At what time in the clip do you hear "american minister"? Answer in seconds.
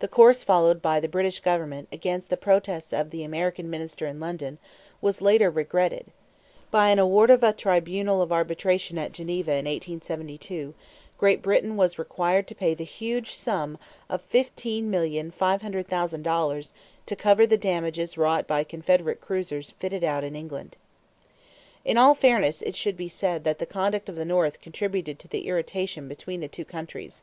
3.22-4.08